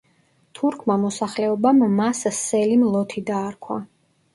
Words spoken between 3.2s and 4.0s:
დაარქვა.